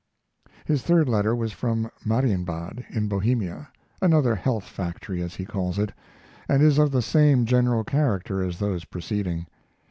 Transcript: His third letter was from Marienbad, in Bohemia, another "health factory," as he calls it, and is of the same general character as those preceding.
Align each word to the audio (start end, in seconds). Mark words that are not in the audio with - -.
His 0.65 0.81
third 0.81 1.07
letter 1.07 1.35
was 1.35 1.53
from 1.53 1.87
Marienbad, 2.03 2.85
in 2.89 3.07
Bohemia, 3.07 3.67
another 4.01 4.33
"health 4.33 4.63
factory," 4.63 5.21
as 5.21 5.35
he 5.35 5.45
calls 5.45 5.77
it, 5.77 5.91
and 6.49 6.63
is 6.63 6.79
of 6.79 6.89
the 6.89 7.03
same 7.03 7.45
general 7.45 7.83
character 7.83 8.41
as 8.41 8.57
those 8.57 8.83
preceding. 8.83 9.45